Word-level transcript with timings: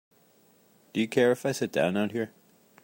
Do 0.93 0.99
you 0.99 1.07
care 1.07 1.31
if 1.31 1.45
I 1.45 1.51
sit 1.51 1.71
down 1.71 1.95
out 1.95 2.11
here? 2.11 2.31